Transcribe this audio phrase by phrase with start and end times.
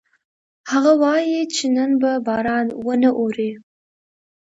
[0.71, 3.51] هغه وایي چې نن به باران ونه اوري